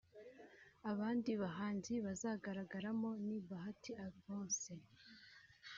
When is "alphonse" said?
4.05-4.71